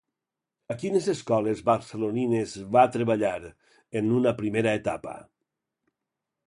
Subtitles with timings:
[0.75, 3.37] A quines escoles barcelonines va treballar,
[4.01, 5.17] en una primera etapa?